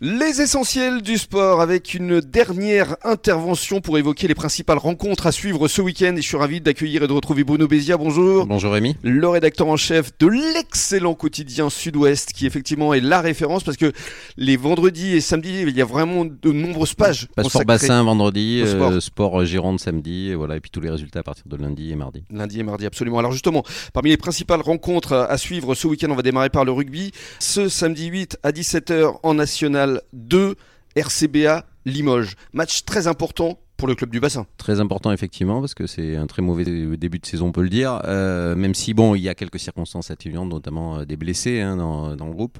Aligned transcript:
Les 0.00 0.42
essentiels 0.42 1.02
du 1.02 1.16
sport 1.16 1.60
avec 1.60 1.94
une 1.94 2.20
dernière 2.20 2.96
intervention 3.04 3.80
pour 3.80 3.96
évoquer 3.96 4.26
les 4.26 4.34
principales 4.34 4.76
rencontres 4.78 5.26
à 5.26 5.32
suivre 5.32 5.68
ce 5.68 5.80
week-end. 5.80 6.14
Et 6.16 6.20
je 6.20 6.26
suis 6.26 6.36
ravi 6.36 6.60
d'accueillir 6.60 7.04
et 7.04 7.06
de 7.06 7.12
retrouver 7.12 7.44
Bruno 7.44 7.68
Bézia. 7.68 7.96
Bonjour. 7.96 8.44
Bonjour 8.44 8.72
Rémi. 8.72 8.96
Le 9.02 9.28
rédacteur 9.28 9.68
en 9.68 9.76
chef 9.76 10.10
de 10.18 10.26
l'excellent 10.26 11.14
quotidien 11.14 11.70
Sud-Ouest 11.70 12.32
qui 12.32 12.44
effectivement 12.44 12.92
est 12.92 13.00
la 13.00 13.20
référence 13.20 13.62
parce 13.62 13.76
que 13.76 13.92
les 14.36 14.56
vendredis 14.56 15.14
et 15.14 15.20
samedis, 15.20 15.62
il 15.62 15.76
y 15.76 15.80
a 15.80 15.84
vraiment 15.86 16.24
de 16.24 16.52
nombreuses 16.52 16.94
pages. 16.94 17.28
Pas 17.36 17.44
sport 17.44 17.64
bassin 17.64 18.02
vendredi, 18.02 18.64
sport. 18.66 18.90
euh, 18.90 19.00
sport 19.00 19.40
euh, 19.40 19.44
Gironde 19.44 19.78
samedi, 19.78 20.30
et 20.30 20.34
voilà, 20.34 20.56
et 20.56 20.60
puis 20.60 20.70
tous 20.70 20.80
les 20.80 20.90
résultats 20.90 21.20
à 21.20 21.22
partir 21.22 21.44
de 21.46 21.56
lundi 21.56 21.92
et 21.92 21.96
mardi. 21.96 22.24
Lundi 22.30 22.58
et 22.58 22.62
mardi, 22.64 22.84
absolument. 22.84 23.20
Alors 23.20 23.32
justement, 23.32 23.62
parmi 23.92 24.10
les 24.10 24.16
principales 24.16 24.60
rencontres 24.60 25.12
à 25.14 25.38
suivre 25.38 25.74
ce 25.74 25.86
week-end, 25.86 26.08
on 26.10 26.16
va 26.16 26.22
démarrer 26.22 26.50
par 26.50 26.64
le 26.64 26.72
rugby. 26.72 27.12
Ce 27.38 27.68
samedi 27.68 28.06
8 28.06 28.38
à 28.42 28.50
17h 28.50 29.18
en 29.22 29.34
National 29.34 29.83
2, 30.12 30.56
RCBA 30.96 31.64
Limoges. 31.84 32.36
Match 32.52 32.84
très 32.84 33.06
important 33.06 33.58
pour 33.76 33.88
le 33.88 33.94
club 33.94 34.10
du 34.10 34.20
bassin. 34.20 34.46
Très 34.56 34.80
important 34.80 35.10
effectivement 35.12 35.60
parce 35.60 35.74
que 35.74 35.86
c'est 35.86 36.16
un 36.16 36.26
très 36.26 36.42
mauvais 36.42 36.64
début 36.96 37.18
de 37.18 37.26
saison, 37.26 37.46
on 37.48 37.52
peut 37.52 37.62
le 37.62 37.68
dire. 37.68 38.00
Euh, 38.04 38.54
même 38.54 38.74
si 38.74 38.94
bon, 38.94 39.14
il 39.14 39.22
y 39.22 39.28
a 39.28 39.34
quelques 39.34 39.58
circonstances 39.58 40.10
atténuantes, 40.10 40.48
notamment 40.48 40.98
euh, 40.98 41.04
des 41.04 41.16
blessés 41.16 41.60
hein, 41.60 41.76
dans, 41.76 42.14
dans 42.16 42.26
le 42.26 42.32
groupe. 42.32 42.58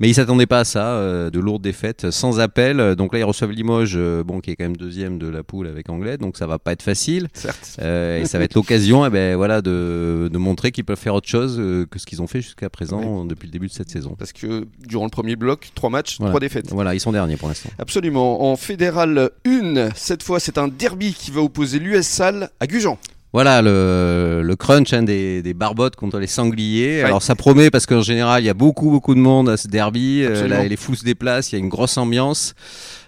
Mais 0.00 0.08
ils 0.08 0.14
s'attendaient 0.14 0.46
pas 0.46 0.60
à 0.60 0.64
ça, 0.64 0.94
euh, 0.94 1.30
de 1.30 1.38
lourdes 1.38 1.62
défaites 1.62 2.10
sans 2.10 2.40
appel. 2.40 2.94
Donc 2.96 3.12
là, 3.12 3.18
ils 3.20 3.24
reçoivent 3.24 3.50
Limoges, 3.50 3.98
bon, 4.24 4.40
qui 4.40 4.50
est 4.50 4.56
quand 4.56 4.64
même 4.64 4.76
deuxième 4.76 5.18
de 5.18 5.28
la 5.28 5.42
poule 5.42 5.66
avec 5.66 5.88
Anglais, 5.90 6.16
donc 6.16 6.36
ça 6.36 6.46
va 6.46 6.58
pas 6.58 6.72
être 6.72 6.82
facile. 6.82 7.28
Certes. 7.34 7.76
Et 7.80 8.24
ça 8.26 8.38
va 8.38 8.44
être 8.44 8.54
l'occasion, 8.54 9.04
eh 9.06 9.10
ben 9.10 9.36
voilà, 9.36 9.60
de, 9.62 10.28
de 10.32 10.38
montrer 10.38 10.72
qu'ils 10.72 10.84
peuvent 10.84 10.98
faire 10.98 11.14
autre 11.14 11.28
chose 11.28 11.56
que 11.90 11.98
ce 11.98 12.06
qu'ils 12.06 12.22
ont 12.22 12.26
fait 12.26 12.40
jusqu'à 12.40 12.70
présent 12.70 13.24
depuis 13.24 13.46
le 13.46 13.52
début 13.52 13.66
de 13.68 13.72
cette 13.72 13.90
saison. 13.90 14.14
Parce 14.18 14.32
que 14.32 14.66
durant 14.86 15.04
le 15.04 15.10
premier 15.10 15.36
bloc, 15.36 15.70
trois 15.74 15.90
matchs, 15.90 16.16
Voilà. 16.18 16.30
trois 16.32 16.40
défaites. 16.40 16.70
Voilà, 16.72 16.94
ils 16.94 17.00
sont 17.00 17.12
derniers 17.12 17.36
pour 17.36 17.48
l'instant. 17.48 17.70
Absolument. 17.78 18.50
En 18.50 18.56
fédéral 18.56 19.30
1, 19.46 19.90
cette 19.94 20.22
fois, 20.22 20.40
c'est 20.40 20.53
un 20.58 20.68
derby 20.68 21.14
qui 21.14 21.30
va 21.30 21.40
opposer 21.40 21.78
l'US 21.78 22.06
Salle 22.06 22.50
à 22.60 22.66
Gujan. 22.66 22.98
Voilà 23.34 23.62
le, 23.62 24.42
le 24.44 24.54
crunch 24.54 24.92
hein, 24.92 25.02
des, 25.02 25.42
des 25.42 25.54
barbottes 25.54 25.96
contre 25.96 26.20
les 26.20 26.28
sangliers. 26.28 27.00
Ouais. 27.00 27.02
Alors 27.02 27.20
ça 27.20 27.34
promet 27.34 27.68
parce 27.68 27.84
qu'en 27.84 28.00
général 28.00 28.44
il 28.44 28.46
y 28.46 28.48
a 28.48 28.54
beaucoup 28.54 28.92
beaucoup 28.92 29.12
de 29.16 29.18
monde 29.18 29.48
à 29.48 29.56
ce 29.56 29.66
derby. 29.66 30.22
Euh, 30.22 30.46
là, 30.46 30.62
les 30.62 30.76
fous 30.76 30.94
se 30.94 31.02
déplacent, 31.02 31.50
il 31.50 31.56
y 31.56 31.58
a 31.58 31.58
une 31.58 31.68
grosse 31.68 31.98
ambiance. 31.98 32.54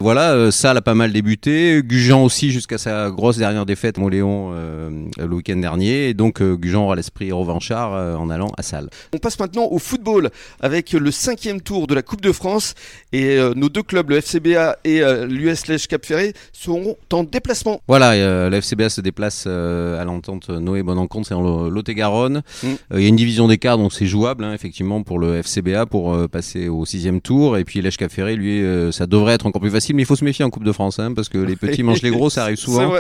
Voilà, 0.00 0.32
euh, 0.32 0.50
Salle 0.50 0.78
a 0.78 0.82
pas 0.82 0.94
mal 0.94 1.12
débuté. 1.12 1.80
Gujan 1.84 2.24
aussi 2.24 2.50
jusqu'à 2.50 2.76
sa 2.76 3.10
grosse 3.10 3.36
dernière 3.36 3.66
défaite 3.66 3.98
Moléon 3.98 4.50
euh, 4.52 4.90
le 5.16 5.32
week-end 5.32 5.58
dernier. 5.58 6.08
Et 6.08 6.14
donc 6.14 6.42
euh, 6.42 6.56
Gujan 6.56 6.82
aura 6.82 6.96
l'esprit 6.96 7.30
revanchard 7.30 7.92
en 8.20 8.28
allant 8.28 8.50
à 8.58 8.64
Salle. 8.64 8.90
On 9.14 9.18
passe 9.18 9.38
maintenant 9.38 9.68
au 9.70 9.78
football 9.78 10.30
avec 10.60 10.90
le 10.90 11.10
cinquième 11.12 11.60
tour 11.60 11.86
de 11.86 11.94
la 11.94 12.02
Coupe 12.02 12.20
de 12.20 12.32
France 12.32 12.74
et 13.12 13.38
nos 13.54 13.68
deux 13.68 13.84
clubs, 13.84 14.10
le 14.10 14.20
FCBA 14.20 14.78
et 14.82 15.02
l'US 15.28 15.68
Lège 15.68 15.86
Cap 15.86 16.04
Ferré, 16.04 16.32
seront 16.52 16.96
en 17.12 17.22
déplacement. 17.22 17.80
Voilà, 17.86 18.50
la 18.50 18.56
FCBA 18.56 18.88
se 18.88 19.00
déplace 19.00 19.46
à 19.46 20.04
l'entente 20.16 20.48
Noé 20.50 20.82
Bonencontre, 20.82 21.28
c'est 21.28 21.34
en 21.34 21.42
Lo- 21.42 21.70
Lot-et-Garonne. 21.70 22.42
Mm. 22.62 22.66
Euh, 22.66 22.74
Il 22.96 23.02
y 23.02 23.06
a 23.06 23.08
une 23.08 23.16
division 23.16 23.46
d'écart, 23.48 23.78
donc 23.78 23.92
c'est 23.92 24.06
jouable, 24.06 24.44
hein, 24.44 24.52
effectivement, 24.54 25.02
pour 25.02 25.18
le 25.18 25.36
FCBA 25.42 25.86
pour 25.86 26.12
euh, 26.14 26.26
passer 26.28 26.68
au 26.68 26.84
sixième 26.84 27.20
tour. 27.20 27.56
Et 27.58 27.64
puis 27.64 27.80
l'Èche 27.82 27.96
Ferré, 28.08 28.34
lui, 28.36 28.62
euh, 28.62 28.92
ça 28.92 29.06
devrait 29.06 29.34
être 29.34 29.46
encore 29.46 29.60
plus 29.60 29.70
facile, 29.70 29.94
mais 29.96 30.02
il 30.02 30.06
faut 30.06 30.16
se 30.16 30.24
méfier 30.24 30.44
en 30.44 30.50
Coupe 30.50 30.64
de 30.64 30.72
France, 30.72 30.98
hein, 30.98 31.12
parce 31.14 31.28
que 31.28 31.38
les 31.38 31.56
petits 31.56 31.82
mangent 31.82 32.02
les 32.02 32.10
gros, 32.10 32.30
ça 32.30 32.42
arrive 32.42 32.56
souvent. 32.66 32.92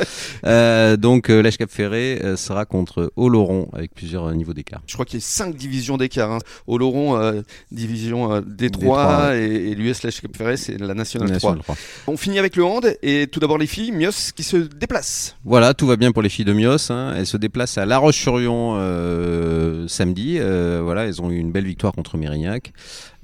donc 0.98 1.28
l'Èche 1.28 1.56
Ferré 1.68 2.20
sera 2.36 2.64
contre 2.64 3.12
Oloron 3.16 3.68
avec 3.72 3.94
plusieurs 3.94 4.32
niveaux 4.34 4.52
d'écart. 4.54 4.82
Je 4.86 4.94
crois 4.94 5.04
qu'il 5.04 5.18
y 5.18 5.22
a 5.22 5.26
cinq 5.26 5.56
divisions 5.56 5.96
d'écart. 5.96 6.30
Hein. 6.32 6.38
Oloron, 6.66 7.42
division 7.72 8.32
euh, 8.32 8.40
D3, 8.40 8.70
D3, 8.78 9.36
et, 9.36 9.70
et 9.70 9.74
l'US 9.74 10.02
Lège 10.02 10.20
Cap 10.20 10.36
Ferré, 10.36 10.56
c'est 10.56 10.78
la 10.78 10.94
Nationale 10.94 11.28
3. 11.28 11.34
National 11.52 11.58
3. 11.62 11.76
On 12.08 12.16
finit 12.16 12.38
avec 12.38 12.56
le 12.56 12.64
hand 12.64 12.94
et 13.02 13.26
tout 13.26 13.40
d'abord 13.40 13.58
les 13.58 13.66
filles, 13.66 13.92
Mios 13.92 14.32
qui 14.34 14.42
se 14.42 14.56
déplacent. 14.56 15.36
Voilà, 15.44 15.74
tout 15.74 15.86
va 15.86 15.96
bien 15.96 16.12
pour 16.12 16.22
les 16.22 16.28
filles 16.28 16.44
de 16.44 16.52
Mios. 16.52 16.90
hein. 16.90 17.05
Elles 17.14 17.26
se 17.26 17.36
déplacent 17.36 17.78
à 17.78 17.86
La 17.86 17.98
Roche-sur-Yon 17.98 18.76
euh, 18.76 19.88
samedi. 19.88 20.36
Euh, 20.38 20.80
voilà, 20.82 21.04
elles 21.06 21.20
ont 21.22 21.30
eu 21.30 21.36
une 21.38 21.52
belle 21.52 21.66
victoire 21.66 21.92
contre 21.92 22.16
Mérignac 22.16 22.72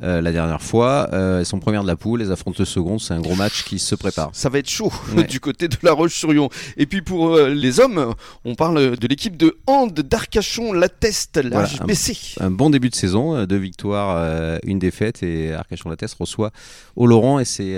euh, 0.02 0.20
la 0.20 0.32
dernière 0.32 0.62
fois. 0.62 1.08
Elles 1.12 1.46
sont 1.46 1.60
premières 1.60 1.82
de 1.82 1.86
la 1.88 1.96
poule. 1.96 2.22
Elles 2.22 2.32
affrontent 2.32 2.56
le 2.58 2.64
second. 2.64 2.98
C'est 2.98 3.14
un 3.14 3.20
gros 3.20 3.34
match 3.34 3.64
qui 3.64 3.78
se 3.78 3.94
prépare. 3.94 4.30
Ça 4.32 4.48
va 4.48 4.58
être 4.58 4.68
chaud 4.70 4.92
Ouais. 5.16 5.24
du 5.24 5.40
côté 5.40 5.68
de 5.68 5.76
la 5.82 5.92
Roche-sur-Yon. 5.92 6.48
Et 6.76 6.86
puis 6.86 7.02
pour 7.02 7.36
les 7.38 7.80
hommes, 7.80 8.14
on 8.44 8.54
parle 8.54 8.96
de 8.96 9.06
l'équipe 9.06 9.36
de 9.36 9.56
hand 9.66 9.92
d'Arcachon, 9.92 10.72
la 10.72 10.88
Teste, 10.88 11.40
Voilà, 11.50 11.68
un- 12.40 12.50
bon 12.50 12.70
début 12.70 12.88
de 12.90 12.94
saison, 12.94 13.44
deux 13.44 13.56
victoires, 13.56 14.58
une 14.64 14.78
défaite 14.78 15.22
et 15.22 15.52
Arcachon-la-Teste 15.52 16.16
reçoit 16.18 16.50
Oloron 16.96 17.38
et 17.38 17.44
c'est 17.44 17.76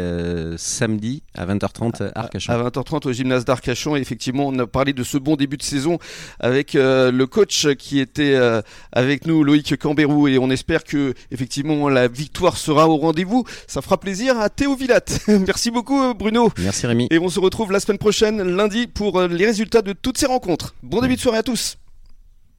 samedi 0.56 1.23
à 1.34 1.47
20h30 1.47 2.03
à 2.15 2.21
Arcachon. 2.21 2.53
À 2.53 2.59
20h30 2.71 3.09
au 3.09 3.12
gymnase 3.12 3.45
d'Arcachon. 3.45 3.97
Et 3.97 4.00
effectivement, 4.00 4.49
on 4.49 4.59
a 4.59 4.67
parlé 4.67 4.93
de 4.93 5.03
ce 5.03 5.19
bon 5.19 5.37
début 5.37 5.56
de 5.56 5.62
saison 5.62 5.94
avec 6.41 6.75
euh, 6.75 7.10
le 7.10 7.27
coach 7.27 7.66
qui 7.75 8.00
était 8.00 8.34
euh, 8.34 8.62
avec 8.93 9.27
nous, 9.27 9.44
Loïc 9.44 9.77
Cambérou. 9.77 10.28
Et 10.28 10.38
on 10.38 10.50
espère 10.50 10.84
que 10.84 11.15
effectivement 11.31 11.88
la 11.88 12.09
victoire 12.09 12.56
sera 12.56 12.88
au 12.88 12.97
rendez-vous. 12.97 13.44
Ça 13.66 13.82
fera 13.82 13.99
plaisir 13.99 14.38
à 14.38 14.49
Théo 14.49 14.75
Villatte. 14.75 15.21
Merci 15.28 15.71
beaucoup, 15.71 16.03
euh, 16.03 16.15
Bruno. 16.15 16.50
Merci 16.59 16.87
Rémi. 16.87 17.09
Et 17.10 17.19
on 17.19 17.28
se 17.28 17.41
retrouve 17.41 17.72
la 17.72 17.81
semaine 17.81 17.99
prochaine, 17.99 18.43
lundi, 18.43 18.87
pour 18.87 19.21
les 19.22 19.47
résultats 19.47 19.82
de 19.82 19.93
toutes 19.93 20.19
ces 20.19 20.27
rencontres. 20.27 20.75
Bon 20.82 21.00
début 21.00 21.16
de 21.16 21.21
soirée 21.21 21.38
à 21.38 21.43
tous. 21.43 21.77